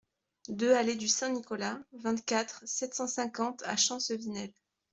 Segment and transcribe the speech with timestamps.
[0.49, 4.51] deux allée du Saint-Nicolas, vingt-quatre, sept cent cinquante à Champcevinel